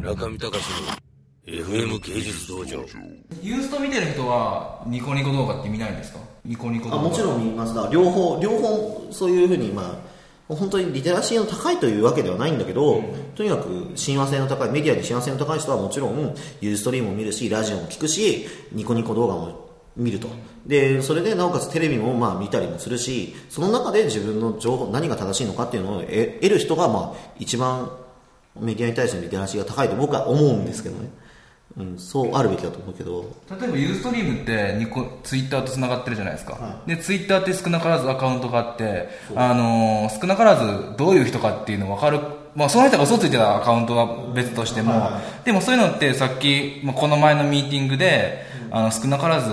[0.00, 0.64] 中見隆
[1.46, 2.82] の FM 芸術道場。
[3.42, 6.18] ユースト見てる人はニコニコ動画って見ないんですか？
[6.42, 7.02] ニコニコ動画。
[7.02, 7.74] あもちろん見ます。
[7.74, 10.00] だ両方両方そういうふうにま
[10.48, 13.02] あ本当にリテラシーの高いというわけではないんだけど、
[13.34, 20.28] とにかく親和性の高いメディアに親和性の高い人はもちろんユーストリームも見るしラジオも聞くしニコニコ動画も見ると。
[20.64, 27.90] でそれでなおかつテレビもまあ見たりもするしその中で自分の情報何が正しいのかっていうのを得得る人がまあ一番
[28.58, 31.08] メディアに対してのリテラシーが高いと僕は思うんですけどね、
[31.78, 33.24] うん、そうあるべきだと思うけど。
[33.60, 42.18] 例えばユーストリームってニコツイッターと繋がってるじゃないですか、でツイッターって少なからずアカウントがあってあのー少なからずどういう人かっていうの分かる。
[42.56, 45.08] まあ、その人が嘘ついてたアカウントは別としても、
[45.44, 49.52] でもそういうのってさっき、まあ、この前のミーティングで、あの少なからず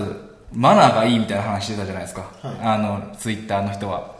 [0.51, 4.15] マナーがいいみたいな話してたじゃないですか、あのツイッターの人は、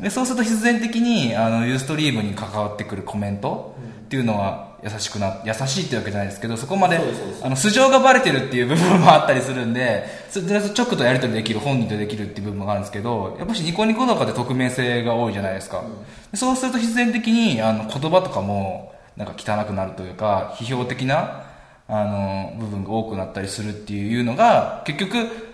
[0.00, 3.74] でそうすると必然的にあのユーストリームに関わってくるコメント
[4.06, 6.98] っていうのは優しくな優しいってわけじゃないですけどそこまで
[7.42, 15.84] あの素性がバレてるっていう部分もあったりするんでそれで直とやり取りできる本人とできるっていう部分があるんですけどやっぱしニコニコ動画で匿名性が多いじゃないですか、
[16.30, 21.44] でそうすると必然的にあの言葉とかもなんか汚くなるというか批評的な
[21.86, 25.49] あの部分が多くなったりするっていうのが結局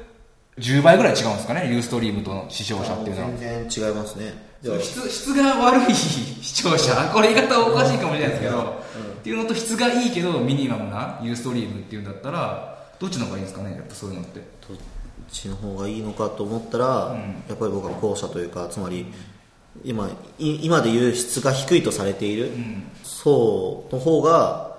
[0.59, 3.29] 10倍ぐらい違うんですかねユーストリームとの視聴者っていうのは。
[3.37, 4.47] 全然違いますね。
[4.81, 6.95] 質質が悪い視聴者。
[7.13, 8.83] これ言い方おかしいかもしれないですけど、
[9.19, 14.41] っていうのと質がいいけどミニマムなユーストリームっていうんだったらどっちの方がいいんですかねやっぱそういうのって。
[14.67, 14.77] どっ
[15.31, 17.17] ちの方がいいのかと思ったら、
[17.49, 19.07] やっぱり僕は後者というかつまり
[19.85, 22.51] 今い今でいう質が低いとされている、
[23.03, 24.79] 層の方が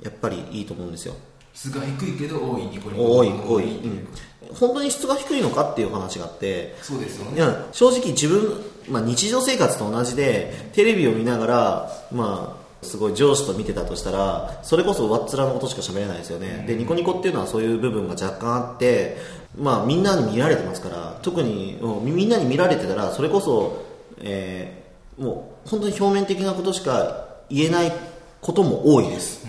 [0.00, 1.14] やっぱりいいと思うんですよ
[1.58, 3.16] 質が低いけど多いニコニコ。
[3.16, 4.08] 多い多い、うん、
[4.54, 7.36] 本当に質が低いのかっていう話があってそうですよね。
[7.36, 19.16] いや正直自分、まあ、日常生活と同じでテレビを見ながら、まあ、すごい上司と見てたとしたらそれこそ上っ面のことしか喋れないですよね、でニコニコっていうのはそういう部分が若干あって、
[19.58, 23.84] まあ、みんなに見られてますから特にうんみんなに見られてたらそれこそ、
[24.20, 24.88] えー
[25.18, 27.92] もう本当に表面的なことしか言えない
[28.40, 29.47] ことも多いです、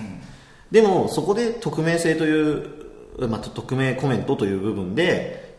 [0.72, 5.57] でもそこで匿名性という、まあ、と匿名コメントという部分で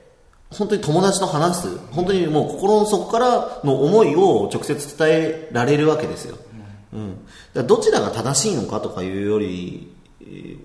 [0.50, 6.38] 本当に友達と話す本当にもう心の底からの思いを直接伝えられるわけですよ、
[6.92, 9.92] うん、だどちらが正しいのかとかいうより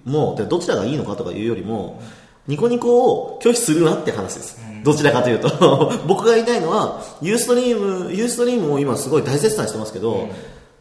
[0.06, 2.02] もでどちらがいいのかとかいうよりも
[2.48, 5.92] ニコニコを拒否するなって話です、どちらかというと。
[6.08, 10.30] 僕が言いたいのはユーストリームユーストリームを今すごい大絶賛してますけど、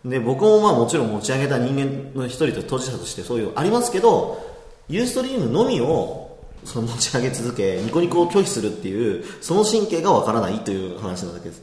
[0.05, 4.45] で僕もまあもちろん持ち上げた人間の一人と当事者としてそういうありますけど
[4.89, 11.63] ユーストリームのみをその持ち上げ続けニコニコを拒否するっていうその神経がわからないという話なだけです。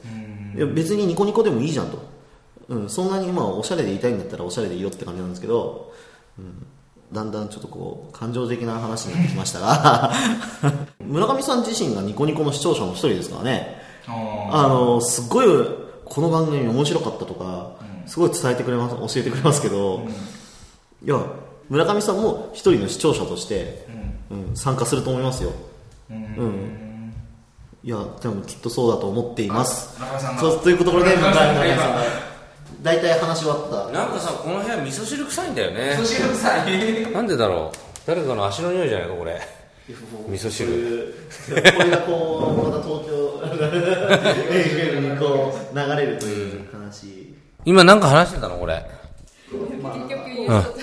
[0.73, 1.99] 別にニコニコでもいいじゃんと、
[2.67, 5.93] うん、そんなにまあおしゃれで言いたいんだったらおしゃれでいいよって感じなんですけど、
[6.37, 6.65] うん、
[7.11, 10.11] だんだんちょっとこう感情的な話になってきましたが。
[10.99, 13.81] 村上さん自身がニコニコの視聴者の一人ですからね。
[14.07, 15.47] あのすっごい
[16.05, 17.71] この番組面白かったとか、
[18.07, 20.07] すごい伝えてくれます教えてくれますけど、
[21.03, 21.19] いや
[21.69, 23.85] 村上さんも一人の視聴者として、
[24.29, 24.55] うん。
[24.55, 25.51] 参加すると思いますよ、
[26.09, 27.13] うん。
[27.83, 29.99] いやでもきっとそうだと思っています。
[29.99, 30.41] 中村さんが。
[30.41, 32.03] そうというところで中村上さんが
[32.81, 33.91] 大体話し終わった。
[33.91, 35.95] なんかさこの部屋味噌汁臭いんだよね。
[35.97, 37.11] そしてください。
[37.11, 37.77] なんでだろう。
[38.05, 39.39] 誰かの足の匂いじゃないかこれ。
[39.87, 41.13] 味噌汁。
[41.49, 43.11] これがこうまた東京
[43.41, 47.30] FM にこう流れるという話、
[47.65, 48.85] 今なんか話してたのこれ。
[49.49, 49.59] 結
[50.09, 50.79] 局ユーストと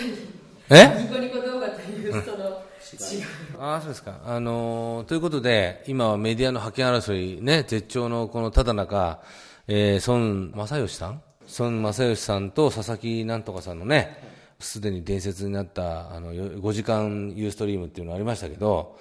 [0.71, 1.03] え？
[1.03, 3.27] ニコニコ動画とユーストの違う。
[3.61, 9.21] ああそうですか、あのーということで今はメディアの覇権争い、ね、絶頂のこのただ中、
[9.67, 11.23] えー、孫正義さん？
[11.59, 14.23] 孫正義さんと佐々木なんとかさんのね
[14.61, 18.99] すでに伝説になったあのよ5時間ユーストリームっていうのがありましたけど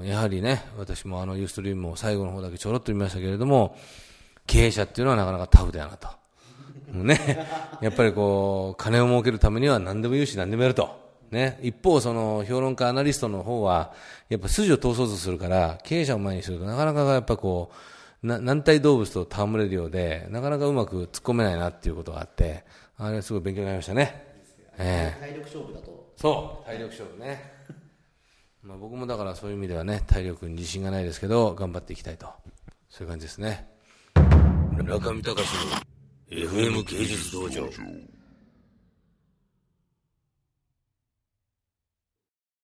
[0.00, 3.76] やはりね私もあのユーストリームを最後の方だけちょろっと見ましたけれども
[4.46, 6.08] 経営者っていうのはなかなかタフだよなと。
[6.92, 7.46] もうね、
[7.80, 11.08] やっぱりこう、金を儲けるためには何でも言うし何でもやると。
[11.30, 11.58] ね。
[11.62, 13.92] 一方、その、評論家、アナリストの方は、
[14.28, 17.70] やっぱ筋を通そうとするから、経営者を前にするとなかなかやっぱこ
[18.22, 22.64] う、な軟体動物と戯れるようで、なかなかうまく突っ込めないなっていうことがあって、
[22.96, 24.26] あれすごい勉強になりましたね。
[24.78, 27.52] ええ体力勝負だとそう、体力勝負ね。
[28.62, 32.26] まあ僕もだからそういう意味ではね、体力に自信がないですけど、頑張っていきたいと。
[32.88, 33.68] そういう感じですね。
[34.84, 35.97] 中見隆の
[36.30, 37.62] FM 芸術道場。